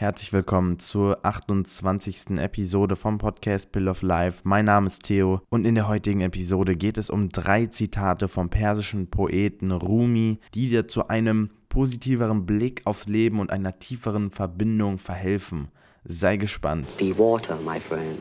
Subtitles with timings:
[0.00, 2.38] Herzlich willkommen zur 28.
[2.38, 4.42] Episode vom Podcast Pill of Life.
[4.44, 8.48] Mein Name ist Theo und in der heutigen Episode geht es um drei Zitate vom
[8.48, 14.98] persischen Poeten Rumi, die dir zu einem positiveren Blick aufs Leben und einer tieferen Verbindung
[14.98, 15.66] verhelfen.
[16.04, 16.96] Sei gespannt.
[16.96, 18.20] Be water, my friend.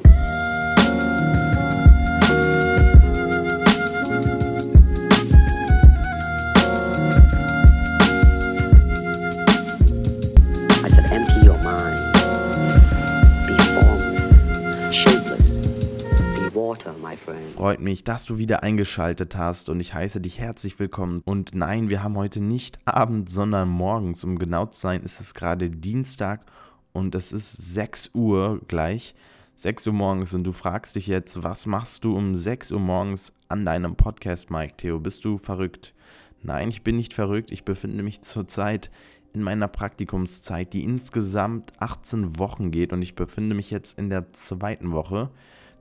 [16.77, 17.43] Water, my friend.
[17.43, 21.21] Freut mich, dass du wieder eingeschaltet hast und ich heiße dich herzlich willkommen.
[21.25, 24.23] Und nein, wir haben heute nicht Abend, sondern morgens.
[24.23, 26.45] Um genau zu sein, ist es gerade Dienstag
[26.93, 29.15] und es ist 6 Uhr gleich.
[29.55, 33.33] 6 Uhr morgens und du fragst dich jetzt, was machst du um 6 Uhr morgens
[33.47, 34.99] an deinem Podcast, Mike Theo?
[34.99, 35.95] Bist du verrückt?
[36.43, 37.51] Nein, ich bin nicht verrückt.
[37.51, 38.91] Ich befinde mich zurzeit
[39.33, 44.31] in meiner Praktikumszeit, die insgesamt 18 Wochen geht und ich befinde mich jetzt in der
[44.33, 45.31] zweiten Woche.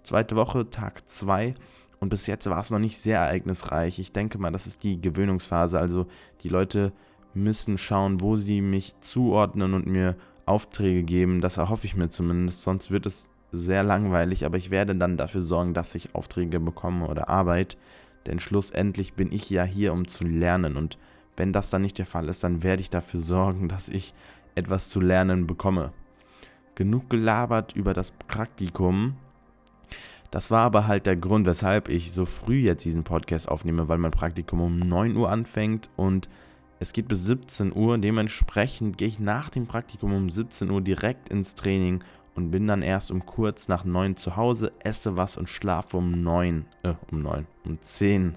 [0.06, 1.56] Zweite Woche, Tag 2
[1.98, 3.98] und bis jetzt war es noch nicht sehr ereignisreich.
[3.98, 5.80] Ich denke mal, das ist die Gewöhnungsphase.
[5.80, 6.06] Also
[6.44, 6.92] die Leute
[7.34, 11.40] müssen schauen, wo sie mich zuordnen und mir Aufträge geben.
[11.40, 12.62] Das erhoffe ich mir zumindest.
[12.62, 17.08] Sonst wird es sehr langweilig, aber ich werde dann dafür sorgen, dass ich Aufträge bekomme
[17.08, 17.76] oder Arbeit.
[18.26, 20.76] Denn schlussendlich bin ich ja hier, um zu lernen.
[20.76, 20.98] Und
[21.36, 24.14] wenn das dann nicht der Fall ist, dann werde ich dafür sorgen, dass ich
[24.54, 25.92] etwas zu lernen bekomme.
[26.76, 29.16] Genug gelabert über das Praktikum.
[30.30, 33.98] Das war aber halt der Grund, weshalb ich so früh jetzt diesen Podcast aufnehme, weil
[33.98, 36.28] mein Praktikum um 9 Uhr anfängt und
[36.78, 37.96] es geht bis 17 Uhr.
[37.98, 42.02] Dementsprechend gehe ich nach dem Praktikum um 17 Uhr direkt ins Training
[42.34, 46.22] und bin dann erst um kurz nach 9 zu Hause, esse was und schlafe um
[46.22, 48.36] 9, äh, um 9, um 10.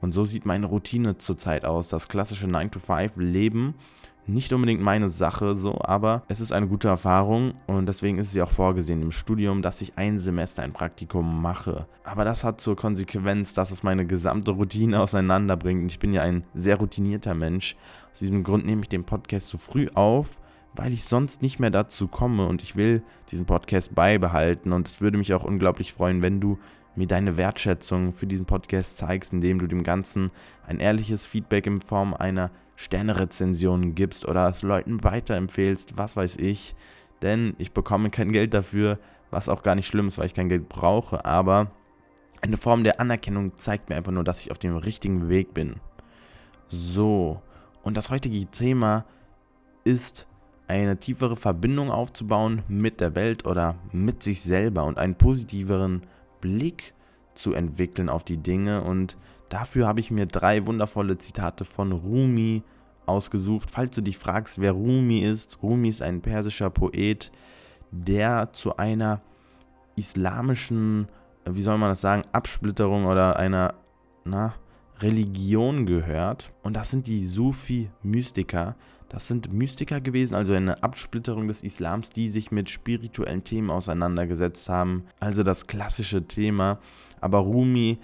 [0.00, 1.88] Und so sieht meine Routine zurzeit aus.
[1.88, 3.74] Das klassische 9-to-5-Leben.
[4.26, 8.34] Nicht unbedingt meine Sache so, aber es ist eine gute Erfahrung und deswegen ist es
[8.34, 11.86] ja auch vorgesehen im Studium, dass ich ein Semester ein Praktikum mache.
[12.04, 15.82] Aber das hat zur Konsequenz, dass es meine gesamte Routine auseinanderbringt.
[15.82, 17.76] Und ich bin ja ein sehr routinierter Mensch.
[18.12, 20.38] Aus diesem Grund nehme ich den Podcast so früh auf,
[20.74, 24.72] weil ich sonst nicht mehr dazu komme und ich will diesen Podcast beibehalten.
[24.72, 26.58] Und es würde mich auch unglaublich freuen, wenn du
[26.94, 30.30] mir deine Wertschätzung für diesen Podcast zeigst, indem du dem Ganzen
[30.64, 36.74] ein ehrliches Feedback in Form einer Sternerezension gibst oder es Leuten weiterempfehlst, was weiß ich.
[37.22, 38.98] Denn ich bekomme kein Geld dafür,
[39.30, 41.24] was auch gar nicht schlimm ist, weil ich kein Geld brauche.
[41.24, 41.70] Aber
[42.40, 45.76] eine Form der Anerkennung zeigt mir einfach nur, dass ich auf dem richtigen Weg bin.
[46.68, 47.40] So,
[47.82, 49.04] und das heutige Thema
[49.84, 50.26] ist
[50.66, 56.02] eine tiefere Verbindung aufzubauen mit der Welt oder mit sich selber und einen positiveren
[56.40, 56.94] Blick
[57.34, 58.82] zu entwickeln auf die Dinge.
[58.82, 59.16] Und
[59.48, 62.62] dafür habe ich mir drei wundervolle Zitate von Rumi
[63.06, 63.70] ausgesucht.
[63.70, 67.30] Falls du dich fragst, wer Rumi ist, Rumi ist ein persischer Poet,
[67.90, 69.20] der zu einer
[69.96, 71.08] islamischen,
[71.44, 73.74] wie soll man das sagen, Absplitterung oder einer,
[74.24, 74.54] na,
[75.00, 76.52] Religion gehört.
[76.62, 78.76] Und das sind die Sufi-Mystiker.
[79.08, 84.68] Das sind Mystiker gewesen, also eine Absplitterung des Islams, die sich mit spirituellen Themen auseinandergesetzt
[84.70, 85.04] haben.
[85.20, 86.78] Also das klassische Thema.
[87.20, 87.98] Aber Rumi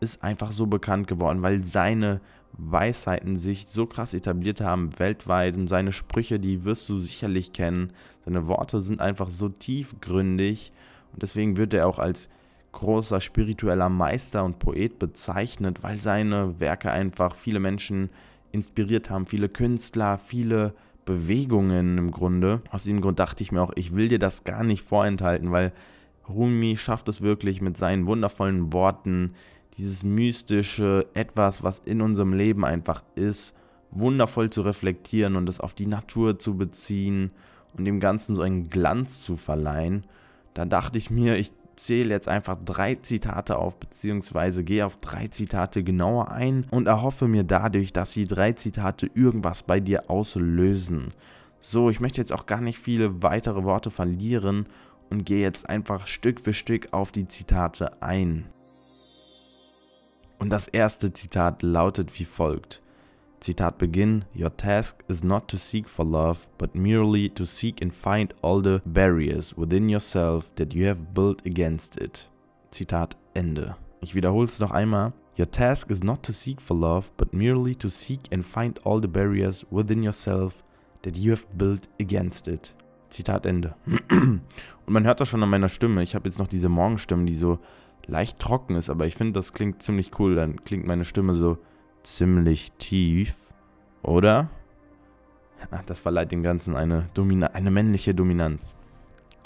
[0.00, 2.20] ist einfach so bekannt geworden, weil seine
[2.62, 7.92] Weisheiten sich so krass etabliert haben weltweit und seine Sprüche, die wirst du sicherlich kennen.
[8.24, 10.72] Seine Worte sind einfach so tiefgründig
[11.12, 12.28] und deswegen wird er auch als
[12.72, 18.10] großer spiritueller Meister und Poet bezeichnet, weil seine Werke einfach viele Menschen
[18.52, 22.62] inspiriert haben, viele Künstler, viele Bewegungen im Grunde.
[22.70, 25.72] Aus diesem Grund dachte ich mir auch, ich will dir das gar nicht vorenthalten, weil
[26.28, 29.34] Rumi schafft es wirklich mit seinen wundervollen Worten,
[29.80, 33.54] dieses mystische etwas, was in unserem Leben einfach ist,
[33.90, 37.30] wundervoll zu reflektieren und es auf die Natur zu beziehen
[37.76, 40.04] und dem Ganzen so einen Glanz zu verleihen.
[40.52, 45.28] Da dachte ich mir, ich zähle jetzt einfach drei Zitate auf, beziehungsweise gehe auf drei
[45.28, 51.14] Zitate genauer ein und erhoffe mir dadurch, dass die drei Zitate irgendwas bei dir auslösen.
[51.58, 54.66] So, ich möchte jetzt auch gar nicht viele weitere Worte verlieren
[55.08, 58.44] und gehe jetzt einfach Stück für Stück auf die Zitate ein.
[60.40, 62.82] Und das erste Zitat lautet wie folgt.
[63.40, 67.94] Zitat Beginn: Your task is not to seek for love, but merely to seek and
[67.94, 72.30] find all the barriers within yourself that you have built against it.
[72.70, 73.76] Zitat Ende.
[74.00, 75.12] Ich wiederhole es noch einmal.
[75.38, 79.00] Your task is not to seek for love, but merely to seek and find all
[79.00, 80.64] the barriers within yourself
[81.02, 82.74] that you have built against it.
[83.10, 83.74] Zitat Ende.
[84.10, 84.40] Und
[84.86, 86.02] man hört das schon an meiner Stimme.
[86.02, 87.58] Ich habe jetzt noch diese Morgenstimme, die so
[88.10, 90.34] leicht trocken ist, aber ich finde, das klingt ziemlich cool.
[90.34, 91.58] Dann klingt meine Stimme so
[92.02, 93.36] ziemlich tief,
[94.02, 94.50] oder?
[95.84, 98.74] das verleiht dem Ganzen eine, Domina eine männliche Dominanz.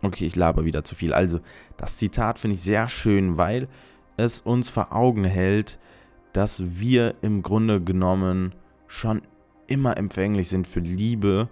[0.02, 1.12] Okay, ich laber wieder zu viel.
[1.12, 1.40] Also,
[1.76, 3.69] das Zitat finde ich sehr schön, weil
[4.16, 5.78] es uns vor Augen hält,
[6.32, 8.55] dass wir im Grunde genommen
[8.87, 9.22] schon
[9.67, 11.49] immer empfänglich sind für Liebe,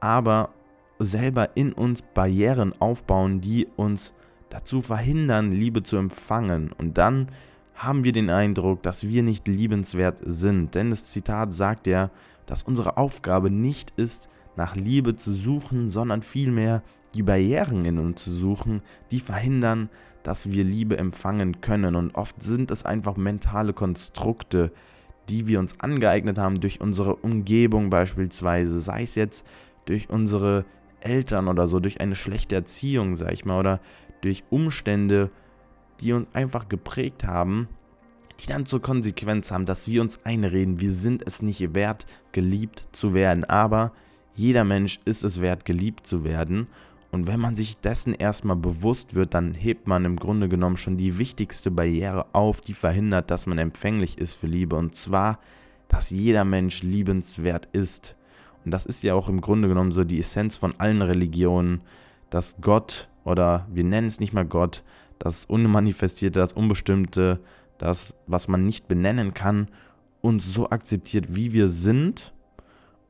[0.00, 0.50] aber
[0.98, 4.12] selber in uns Barrieren aufbauen, die uns
[4.52, 6.72] dazu verhindern, Liebe zu empfangen.
[6.72, 7.28] Und dann
[7.74, 10.74] haben wir den Eindruck, dass wir nicht liebenswert sind.
[10.74, 12.10] Denn das Zitat sagt ja,
[12.46, 16.82] dass unsere Aufgabe nicht ist, nach Liebe zu suchen, sondern vielmehr
[17.14, 19.88] die Barrieren in uns zu suchen, die verhindern,
[20.22, 21.96] dass wir Liebe empfangen können.
[21.96, 24.70] Und oft sind es einfach mentale Konstrukte,
[25.28, 29.46] die wir uns angeeignet haben durch unsere Umgebung beispielsweise, sei es jetzt
[29.86, 30.64] durch unsere
[31.00, 33.80] Eltern oder so, durch eine schlechte Erziehung, sag ich mal, oder
[34.22, 35.30] durch Umstände,
[36.00, 37.68] die uns einfach geprägt haben,
[38.40, 42.88] die dann zur Konsequenz haben, dass wir uns einreden, wir sind es nicht wert, geliebt
[42.92, 43.44] zu werden.
[43.44, 43.92] Aber
[44.34, 46.66] jeder Mensch ist es wert, geliebt zu werden.
[47.10, 50.96] Und wenn man sich dessen erstmal bewusst wird, dann hebt man im Grunde genommen schon
[50.96, 54.76] die wichtigste Barriere auf, die verhindert, dass man empfänglich ist für Liebe.
[54.76, 55.38] Und zwar,
[55.88, 58.16] dass jeder Mensch liebenswert ist.
[58.64, 61.82] Und das ist ja auch im Grunde genommen so die Essenz von allen Religionen,
[62.30, 64.82] dass Gott oder wir nennen es nicht mal Gott,
[65.18, 67.40] das Unmanifestierte, das Unbestimmte,
[67.78, 69.68] das, was man nicht benennen kann,
[70.20, 72.32] uns so akzeptiert, wie wir sind.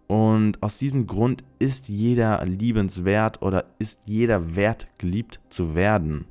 [0.07, 6.27] Und aus diesem Grund ist jeder liebenswert oder ist jeder wert, geliebt zu werden.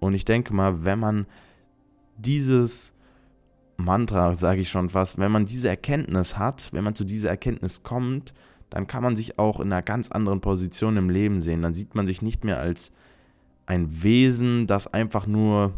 [0.00, 1.26] Und ich denke mal, wenn man
[2.16, 2.94] dieses
[3.76, 7.82] Mantra, sage ich schon fast, wenn man diese Erkenntnis hat, wenn man zu dieser Erkenntnis
[7.82, 8.32] kommt,
[8.72, 11.60] dann kann man sich auch in einer ganz anderen Position im Leben sehen.
[11.60, 12.90] Dann sieht man sich nicht mehr als
[13.66, 15.74] ein Wesen, das einfach nur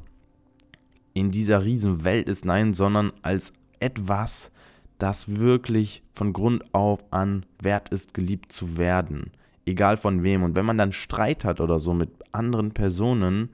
[1.12, 4.52] in dieser riesen Welt ist, nein, sondern als etwas,
[4.98, 9.32] das wirklich von Grund auf an wert ist, geliebt zu werden.
[9.66, 10.44] Egal von wem.
[10.44, 13.50] Und wenn man dann Streit hat oder so mit anderen Personen,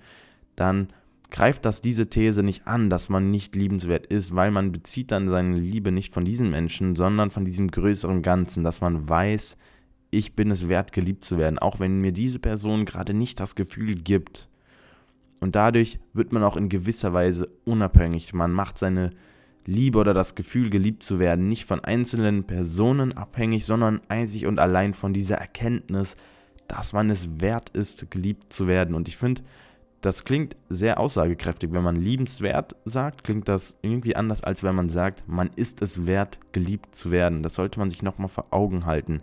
[0.54, 0.88] dann
[1.30, 5.28] greift das diese These nicht an, dass man nicht liebenswert ist, weil man bezieht dann
[5.28, 9.56] seine Liebe nicht von diesen Menschen, sondern von diesem größeren Ganzen, dass man weiß,
[10.10, 13.54] ich bin es wert, geliebt zu werden, auch wenn mir diese Person gerade nicht das
[13.54, 14.48] Gefühl gibt.
[15.40, 18.34] Und dadurch wird man auch in gewisser Weise unabhängig.
[18.34, 19.10] Man macht seine
[19.66, 24.58] Liebe oder das Gefühl, geliebt zu werden, nicht von einzelnen Personen abhängig, sondern einzig und
[24.58, 26.16] allein von dieser Erkenntnis,
[26.66, 28.94] dass man es wert ist, geliebt zu werden.
[28.94, 29.42] Und ich finde,
[30.00, 31.73] das klingt sehr aussagekräftig.
[31.73, 36.06] Wenn man liebenswert sagt, klingt das irgendwie anders, als wenn man sagt, man ist es
[36.06, 37.43] wert, geliebt zu werden.
[37.43, 39.20] Das sollte man sich nochmal vor Augen halten.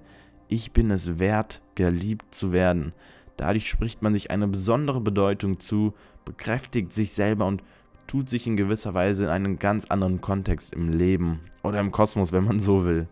[0.48, 2.94] Ich bin es wert, geliebt zu werden.
[3.38, 5.94] Dadurch spricht man sich eine besondere Bedeutung zu,
[6.26, 7.64] bekräftigt sich selber und
[8.06, 12.32] tut sich in gewisser Weise in einen ganz anderen Kontext im Leben oder im Kosmos,
[12.32, 13.08] wenn man so will.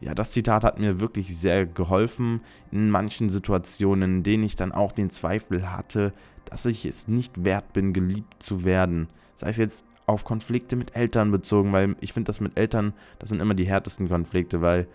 [0.00, 2.40] Ja, das Zitat hat mir wirklich sehr geholfen
[2.70, 6.12] in manchen Situationen, in denen ich dann auch den Zweifel hatte,
[6.54, 9.08] dass ich es nicht wert bin, geliebt zu werden.
[9.34, 13.30] Sei es jetzt auf Konflikte mit Eltern bezogen, weil ich finde das mit Eltern, das
[13.30, 14.86] sind immer die härtesten Konflikte, weil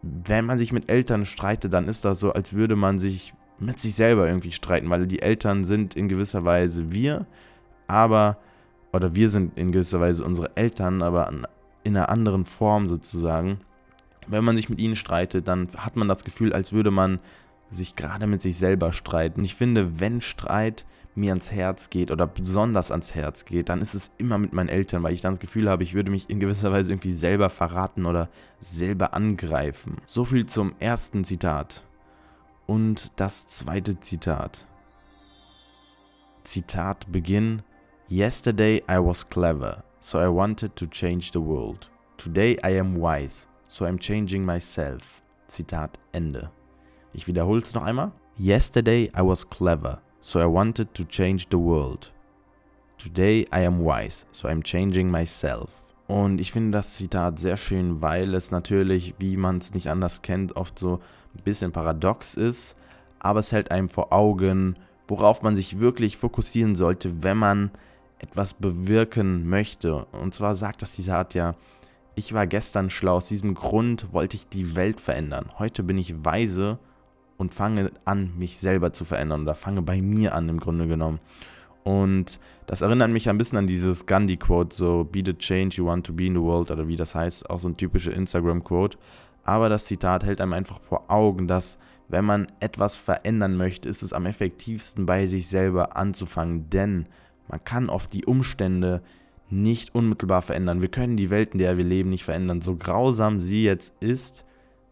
[0.00, 3.78] wenn man sich mit Eltern streitet, dann ist das so, als würde man sich mit
[3.78, 7.26] sich selber irgendwie streiten, weil die Eltern sind in gewisser Weise wir,
[7.86, 8.38] aber,
[8.94, 11.30] oder wir sind in gewisser Weise unsere Eltern, aber
[11.84, 13.60] in einer anderen Form sozusagen.
[14.26, 17.20] Wenn man sich mit ihnen streitet, dann hat man das Gefühl, als würde man
[17.70, 19.44] sich gerade mit sich selber streiten.
[19.44, 23.94] Ich finde, wenn Streit mir ans Herz geht oder besonders ans Herz geht, dann ist
[23.94, 26.40] es immer mit meinen Eltern, weil ich dann das Gefühl habe, ich würde mich in
[26.40, 28.28] gewisser Weise irgendwie selber verraten oder
[28.60, 29.96] selber angreifen.
[30.04, 31.84] So viel zum ersten Zitat.
[32.66, 34.64] Und das zweite Zitat.
[36.44, 37.62] Zitat Beginn.
[38.08, 41.90] Yesterday I was clever, so I wanted to change the world.
[42.18, 45.22] Today I am wise, so I'm changing myself.
[45.48, 46.50] Zitat Ende.
[47.16, 48.12] Ich wiederhole es noch einmal.
[48.38, 52.12] Yesterday I was clever, so I wanted to change the world.
[52.98, 55.70] Today I am wise, so I'm changing myself.
[56.08, 60.20] Und ich finde das Zitat sehr schön, weil es natürlich, wie man es nicht anders
[60.20, 61.00] kennt, oft so
[61.34, 62.76] ein bisschen paradox ist,
[63.18, 64.76] aber es hält einem vor Augen,
[65.08, 67.70] worauf man sich wirklich fokussieren sollte, wenn man
[68.18, 70.04] etwas bewirken möchte.
[70.12, 71.54] Und zwar sagt das Zitat ja,
[72.14, 75.50] ich war gestern schlau, aus diesem Grund wollte ich die Welt verändern.
[75.58, 76.78] Heute bin ich weise
[77.36, 81.20] und fange an, mich selber zu verändern oder fange bei mir an im Grunde genommen.
[81.84, 86.04] Und das erinnert mich ein bisschen an dieses Gandhi-Quote, so Be the change you want
[86.06, 88.98] to be in the world oder wie das heißt, auch so ein typischer Instagram-Quote.
[89.44, 91.78] Aber das Zitat hält einem einfach vor Augen, dass
[92.08, 97.06] wenn man etwas verändern möchte, ist es am effektivsten bei sich selber anzufangen, denn
[97.48, 99.02] man kann oft die Umstände
[99.48, 100.82] nicht unmittelbar verändern.
[100.82, 102.62] Wir können die Welt, in der wir leben, nicht verändern.
[102.62, 104.44] So grausam sie jetzt ist,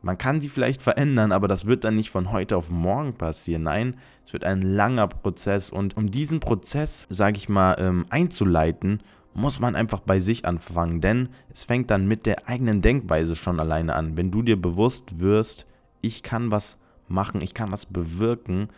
[0.04, 3.62] Man kann sie vielleicht verändern, aber das wird dann nicht von heute auf morgen passieren.
[3.62, 9.00] Nein, es wird ein langer Prozess und um diesen Prozess, sage ich mal, ähm, einzuleiten,
[9.32, 13.58] muss man einfach bei sich anfangen, denn es fängt dann mit der eigenen Denkweise schon
[13.58, 14.18] alleine an.
[14.18, 15.64] Wenn du dir bewusst wirst,
[16.02, 16.76] ich kann was
[17.08, 18.68] machen, ich kann was bewirken,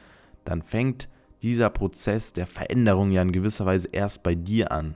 [0.44, 1.08] dann fängt
[1.42, 4.94] dieser Prozess der Veränderung ja in gewisser Weise erst bei dir an.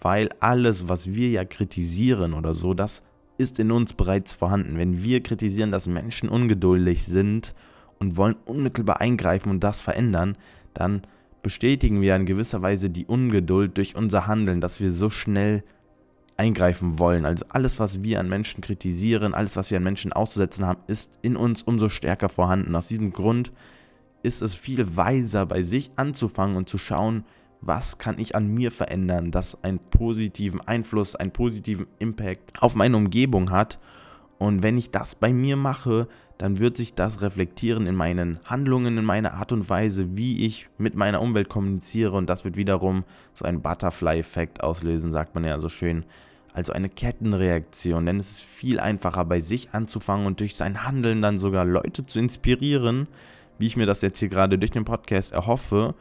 [0.00, 3.02] Weil alles, was wir ja kritisieren oder so, das
[3.40, 4.76] ist in uns bereits vorhanden.
[4.76, 7.54] Wenn wir kritisieren, dass Menschen ungeduldig sind
[7.98, 10.36] und wollen unmittelbar eingreifen und das verändern,
[10.74, 11.02] dann
[11.42, 15.64] bestätigen wir in gewisser Weise die Ungeduld durch unser Handeln, dass wir so schnell
[16.36, 17.24] eingreifen wollen.
[17.24, 21.10] Also alles, was wir an Menschen kritisieren, alles, was wir an Menschen auszusetzen haben, ist
[21.22, 22.74] in uns umso stärker vorhanden.
[22.74, 23.52] Aus diesem Grund
[24.22, 27.24] ist es viel weiser, bei sich anzufangen und zu schauen,
[27.60, 32.96] was kann ich an mir verändern, das einen positiven Einfluss, einen positiven Impact auf meine
[32.96, 33.78] Umgebung hat.
[34.38, 38.96] Und wenn ich das bei mir mache, dann wird sich das reflektieren in meinen Handlungen,
[38.96, 42.16] in meiner Art und Weise, wie ich mit meiner Umwelt kommuniziere.
[42.16, 46.06] Und das wird wiederum so einen Butterfly-Effekt auslösen, sagt man ja so schön.
[46.54, 51.20] Also eine Kettenreaktion, denn es ist viel einfacher bei sich anzufangen und durch sein Handeln
[51.20, 53.06] dann sogar Leute zu inspirieren,
[53.58, 55.94] wie ich mir das jetzt hier gerade durch den Podcast erhoffe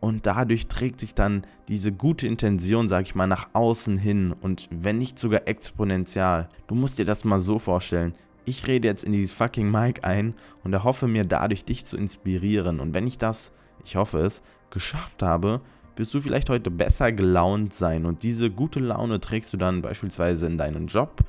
[0.00, 4.68] und dadurch trägt sich dann diese gute Intention, sag ich mal, nach außen hin und
[4.70, 6.48] wenn nicht sogar exponentiell.
[6.66, 8.14] Du musst dir das mal so vorstellen.
[8.44, 12.80] Ich rede jetzt in dieses fucking Mic ein und erhoffe mir dadurch, dich zu inspirieren.
[12.80, 13.52] Und wenn ich das,
[13.84, 15.60] ich hoffe es, geschafft habe,
[15.96, 18.06] wirst du vielleicht heute besser gelaunt sein.
[18.06, 21.20] Und diese gute Laune trägst du dann beispielsweise in deinen Job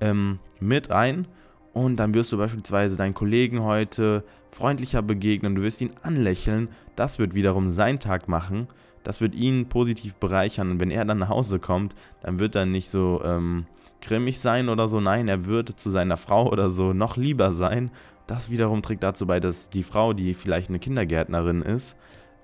[0.00, 1.28] ähm, mit ein
[1.74, 6.68] und dann wirst du beispielsweise deinen Kollegen heute freundlicher begegnen, du wirst ihn anlächeln.
[6.94, 8.68] Das wird wiederum seinen Tag machen.
[9.02, 10.70] Das wird ihn positiv bereichern.
[10.70, 13.66] Und wenn er dann nach Hause kommt, dann wird er nicht so ähm,
[14.00, 15.00] grimmig sein oder so.
[15.00, 17.90] Nein, er wird zu seiner Frau oder so noch lieber sein.
[18.28, 21.96] Das wiederum trägt dazu bei, dass die Frau, die vielleicht eine Kindergärtnerin ist,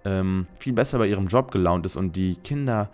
[0.05, 2.91] ähm, viel besser bei ihrem Job gelaunt ist und die Kinder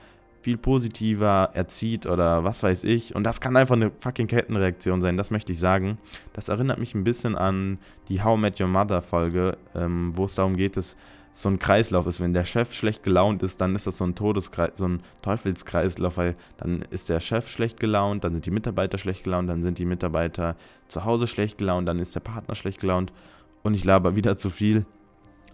[0.46, 3.16] viel positiver erzieht oder was weiß ich.
[3.16, 5.98] Und das kann einfach eine fucking Kettenreaktion sein, das möchte ich sagen.
[6.34, 10.36] Das erinnert mich ein bisschen an die How Met Your Mother Folge, ähm, wo es
[10.36, 10.96] darum geht, dass
[11.32, 12.20] so ein Kreislauf ist.
[12.20, 16.16] Wenn der Chef schlecht gelaunt ist, dann ist das so ein Todeskreis, so ein Teufelskreislauf,
[16.16, 19.80] weil dann ist der Chef schlecht gelaunt, dann sind die Mitarbeiter schlecht gelaunt, dann sind
[19.80, 20.54] die Mitarbeiter
[20.86, 23.12] zu Hause schlecht gelaunt, dann ist der Partner schlecht gelaunt
[23.64, 24.86] und ich laber wieder zu viel.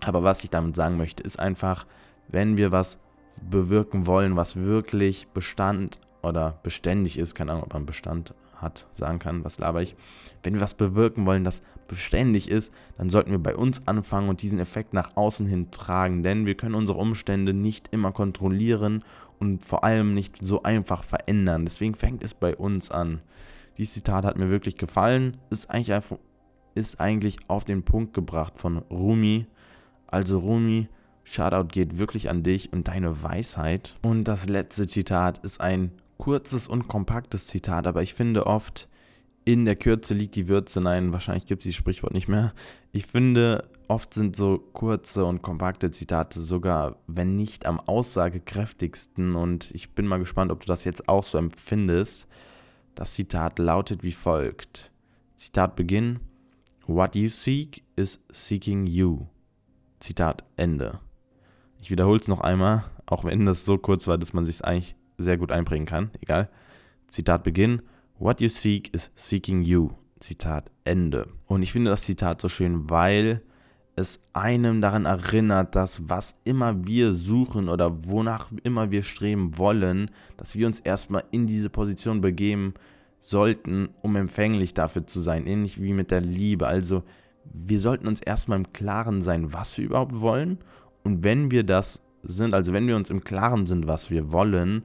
[0.02, 1.86] Aber was ich damit sagen möchte, ist einfach,
[2.28, 2.98] wenn wir was
[3.40, 9.18] bewirken wollen, was wirklich Bestand oder beständig ist, keine Ahnung, ob man Bestand hat, sagen
[9.18, 9.96] kann, was laber ich.
[10.42, 14.40] Wenn wir was bewirken wollen, das beständig ist, dann sollten wir bei uns anfangen und
[14.40, 19.04] diesen Effekt nach außen hin tragen, denn wir können unsere Umstände nicht immer kontrollieren
[19.38, 21.64] und vor allem nicht so einfach verändern.
[21.64, 23.20] Deswegen fängt es bei uns an.
[23.76, 26.18] Dieses Zitat hat mir wirklich gefallen, ist eigentlich,
[26.74, 29.46] ist eigentlich auf den Punkt gebracht von Rumi.
[30.06, 30.88] Also Rumi
[31.24, 33.96] Shoutout geht wirklich an dich und deine Weisheit.
[34.02, 38.88] Und das letzte Zitat ist ein kurzes und kompaktes Zitat, aber ich finde oft,
[39.44, 40.80] in der Kürze liegt die Würze.
[40.80, 42.52] Nein, wahrscheinlich gibt es dieses Sprichwort nicht mehr.
[42.92, 49.34] Ich finde, oft sind so kurze und kompakte Zitate sogar, wenn nicht am aussagekräftigsten.
[49.34, 52.26] Und ich bin mal gespannt, ob du das jetzt auch so empfindest.
[52.94, 54.92] Das Zitat lautet wie folgt.
[55.36, 56.20] Zitat Beginn.
[56.86, 59.26] What you seek is seeking you.
[59.98, 61.00] Zitat Ende.
[61.82, 64.94] Ich wiederhole es noch einmal, auch wenn das so kurz war, dass man sich eigentlich
[65.18, 66.12] sehr gut einbringen kann.
[66.20, 66.48] Egal.
[67.08, 67.82] Zitat Beginn.
[68.20, 69.90] What you seek is seeking you.
[70.20, 71.26] Zitat Ende.
[71.46, 73.42] Und ich finde das Zitat so schön, weil
[73.96, 80.12] es einem daran erinnert, dass was immer wir suchen oder wonach immer wir streben wollen,
[80.36, 82.74] dass wir uns erstmal in diese Position begeben
[83.18, 85.48] sollten, um empfänglich dafür zu sein.
[85.48, 86.68] Ähnlich wie mit der Liebe.
[86.68, 87.02] Also
[87.52, 90.58] wir sollten uns erstmal im Klaren sein, was wir überhaupt wollen
[91.04, 94.84] und wenn wir das sind, also wenn wir uns im Klaren sind, was wir wollen,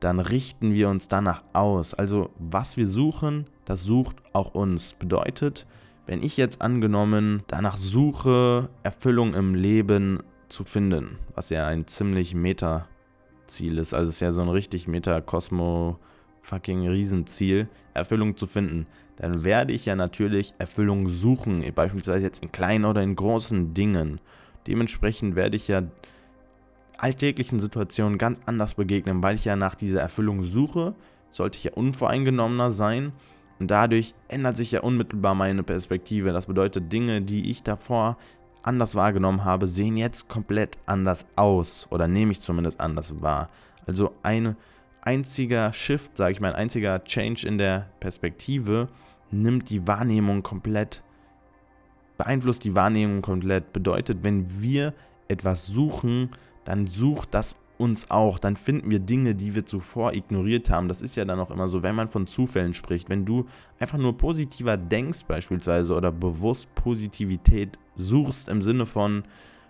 [0.00, 1.94] dann richten wir uns danach aus.
[1.94, 4.94] Also was wir suchen, das sucht auch uns.
[4.94, 5.66] Bedeutet,
[6.06, 12.34] wenn ich jetzt angenommen danach suche, Erfüllung im Leben zu finden, was ja ein ziemlich
[12.34, 15.98] Meta-Ziel ist, also es ist ja so ein richtig Meta-Kosmo
[16.40, 22.50] fucking Riesenziel, Erfüllung zu finden, dann werde ich ja natürlich Erfüllung suchen, beispielsweise jetzt in
[22.50, 24.20] kleinen oder in großen Dingen.
[24.66, 25.82] Dementsprechend werde ich ja
[26.98, 30.94] alltäglichen Situationen ganz anders begegnen, weil ich ja nach dieser Erfüllung suche,
[31.30, 33.12] sollte ich ja unvoreingenommener sein
[33.58, 36.32] und dadurch ändert sich ja unmittelbar meine Perspektive.
[36.32, 38.16] Das bedeutet, Dinge, die ich davor
[38.62, 43.48] anders wahrgenommen habe, sehen jetzt komplett anders aus oder nehme ich zumindest anders wahr.
[43.86, 44.56] Also ein
[45.00, 48.88] einziger Shift, sage ich mal, ein einziger Change in der Perspektive
[49.30, 51.02] nimmt die Wahrnehmung komplett,
[52.22, 53.72] beeinflusst die Wahrnehmung komplett.
[53.72, 54.94] Bedeutet, wenn wir
[55.26, 56.30] etwas suchen,
[56.64, 58.38] dann sucht das uns auch.
[58.38, 60.86] Dann finden wir Dinge, die wir zuvor ignoriert haben.
[60.86, 63.10] Das ist ja dann auch immer so, wenn man von Zufällen spricht.
[63.10, 63.46] Wenn du
[63.80, 69.24] einfach nur positiver denkst beispielsweise oder bewusst Positivität suchst im Sinne von,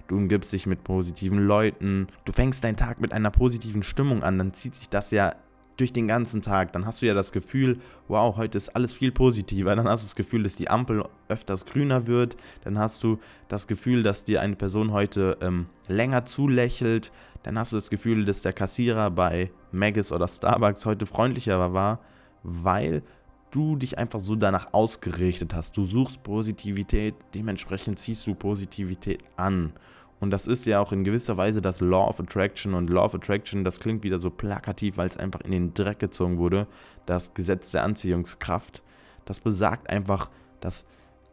[0.08, 4.36] du umgibst dich mit positiven Leuten, du fängst deinen Tag mit einer positiven Stimmung an,
[4.36, 5.34] dann zieht sich das ja
[5.82, 6.72] durch den ganzen Tag.
[6.72, 9.74] Dann hast du ja das Gefühl, wow, heute ist alles viel positiver.
[9.74, 12.36] Dann hast du das Gefühl, dass die Ampel öfters grüner wird.
[12.62, 17.10] Dann hast du das Gefühl, dass dir eine Person heute ähm, länger zulächelt.
[17.42, 21.98] Dann hast du das Gefühl, dass der Kassierer bei Maggis oder Starbucks heute freundlicher war,
[22.44, 23.02] weil
[23.50, 25.76] du dich einfach so danach ausgerichtet hast.
[25.76, 29.72] Du suchst Positivität, dementsprechend ziehst du Positivität an.
[30.22, 32.74] Und das ist ja auch in gewisser Weise das Law of Attraction.
[32.74, 35.98] Und Law of Attraction, das klingt wieder so plakativ, weil es einfach in den Dreck
[35.98, 36.68] gezogen wurde.
[37.06, 38.84] Das Gesetz der Anziehungskraft.
[39.24, 40.86] Das besagt einfach, dass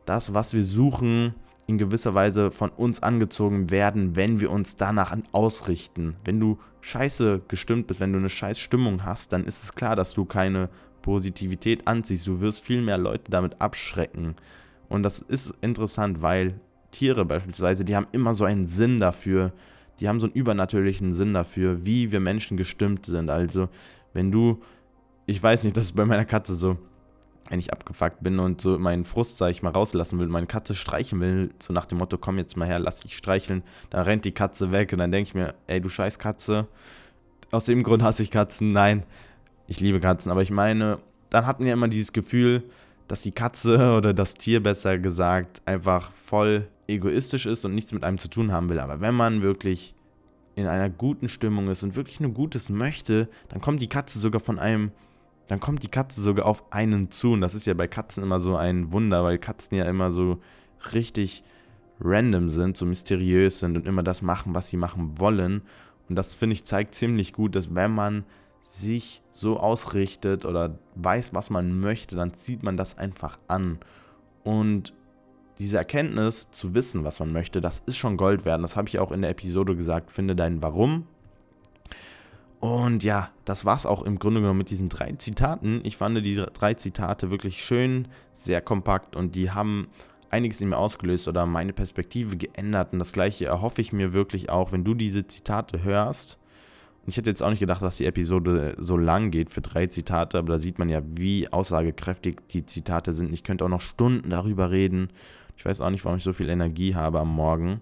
[0.05, 1.35] das, was wir suchen,
[1.67, 6.15] in gewisser Weise von uns angezogen werden, wenn wir uns danach ausrichten.
[6.25, 9.95] Wenn du scheiße gestimmt bist, wenn du eine scheiß Stimmung hast, dann ist es klar,
[9.95, 10.67] dass du keine
[11.03, 12.25] Positivität anziehst.
[12.25, 14.35] Du wirst viel mehr Leute damit abschrecken.
[14.87, 16.59] Und das ist interessant, weil
[16.91, 19.53] Tiere beispielsweise, die haben immer so einen Sinn dafür,
[19.99, 23.29] die haben so einen übernatürlichen Sinn dafür, wie wir Menschen gestimmt sind.
[23.29, 23.69] Also,
[24.13, 24.61] wenn du,
[25.25, 26.77] ich weiß nicht, das ist bei meiner Katze so,
[27.49, 30.75] wenn ich abgefuckt bin und so meinen Frust, sag ich mal, rauslassen will, meine Katze
[30.75, 34.23] streichen will, so nach dem Motto, komm jetzt mal her, lass dich streicheln, dann rennt
[34.25, 36.67] die Katze weg und dann denke ich mir, ey, du scheiß Katze,
[37.51, 39.03] aus dem Grund hasse ich Katzen, nein,
[39.67, 40.99] ich liebe Katzen, aber ich meine,
[41.31, 42.63] dann hatten wir immer dieses Gefühl,
[43.07, 48.03] dass die Katze oder das Tier besser gesagt einfach voll egoistisch ist und nichts mit
[48.03, 48.79] einem zu tun haben will.
[48.79, 49.93] Aber wenn man wirklich
[50.55, 54.41] in einer guten Stimmung ist und wirklich nur Gutes möchte, dann kommt die Katze sogar
[54.41, 54.91] von einem,
[55.47, 57.31] dann kommt die Katze sogar auf einen zu.
[57.31, 60.39] Und das ist ja bei Katzen immer so ein Wunder, weil Katzen ja immer so
[60.93, 61.43] richtig
[62.01, 65.61] random sind, so mysteriös sind und immer das machen, was sie machen wollen.
[66.07, 68.25] Und das finde ich zeigt ziemlich gut, dass wenn man
[68.63, 73.79] sich so ausrichtet oder weiß, was man möchte, dann zieht man das einfach an.
[74.43, 74.93] Und
[75.59, 78.63] diese Erkenntnis zu wissen, was man möchte, das ist schon Gold wert.
[78.63, 80.11] Das habe ich auch in der Episode gesagt.
[80.11, 81.05] Finde dein Warum.
[82.59, 85.81] Und ja, das war es auch im Grunde genommen mit diesen drei Zitaten.
[85.83, 89.87] Ich fand die drei Zitate wirklich schön, sehr kompakt und die haben
[90.29, 92.93] einiges in mir ausgelöst oder meine Perspektive geändert.
[92.93, 96.37] Und das gleiche erhoffe ich mir wirklich auch, wenn du diese Zitate hörst.
[97.05, 99.87] Und ich hätte jetzt auch nicht gedacht, dass die Episode so lang geht für drei
[99.87, 103.33] Zitate, aber da sieht man ja, wie aussagekräftig die Zitate sind.
[103.33, 105.09] Ich könnte auch noch Stunden darüber reden.
[105.59, 107.81] Ich weiß auch nicht, warum ich so viel Energie habe am Morgen.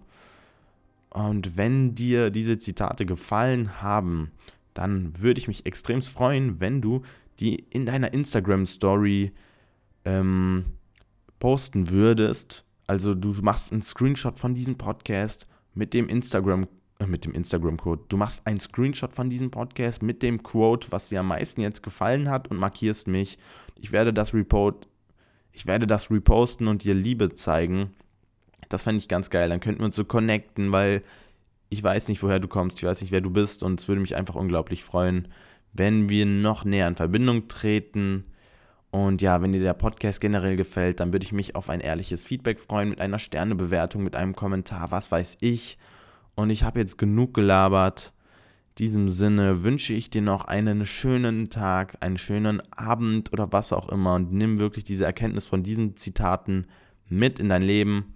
[1.11, 4.31] Und wenn dir diese Zitate gefallen haben,
[4.73, 7.03] dann würde ich mich extrem freuen, wenn du
[7.39, 9.31] die in deiner Instagram-Story
[10.05, 10.65] ähm,
[11.37, 12.65] posten würdest.
[12.87, 16.67] Also du machst einen Screenshot von diesem Podcast mit dem Instagram
[16.99, 18.05] äh, mit dem Instagram-Code.
[18.09, 21.83] Du machst einen Screenshot von diesem Podcast mit dem Quote, was dir am meisten jetzt
[21.83, 23.37] gefallen hat und markierst mich.
[23.79, 24.87] Ich werde das Report
[25.57, 27.89] ich werde das reposten und dir Liebe zeigen.
[28.69, 29.49] Das fände ich ganz geil.
[29.49, 31.01] Dann könnten wir uns so connecten, weil
[31.69, 33.99] ich weiß nicht, woher du kommst, ich weiß nicht, wer du bist und es würde
[33.99, 35.27] mich einfach unglaublich freuen,
[35.73, 38.25] wenn wir noch näher in Verbindung treten.
[38.91, 42.23] Und ja, wenn dir der Podcast generell gefällt, dann würde ich mich auf ein ehrliches
[42.23, 45.79] Feedback freuen mit einer Sternebewertung, mit einem Kommentar, was weiß ich.
[46.35, 48.13] Und ich habe jetzt genug gelabert
[48.77, 53.89] diesem Sinne wünsche ich dir noch einen schönen Tag, einen schönen Abend oder was auch
[53.89, 56.67] immer und nimm wirklich diese Erkenntnis von diesen Zitaten
[57.09, 58.13] mit in dein Leben.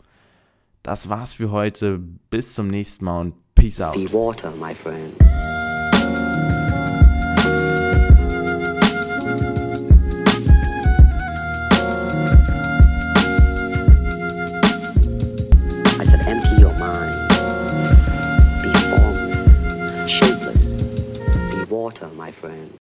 [0.84, 2.00] Das war's für heute.
[2.30, 3.96] Bis zum nächsten Mal und Peace out.
[3.96, 5.14] Be water, my friend.
[22.22, 22.81] My friend.